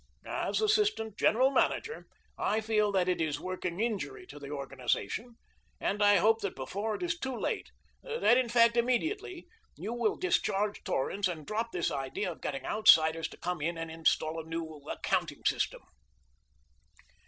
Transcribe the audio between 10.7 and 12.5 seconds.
Torrance and drop this idea of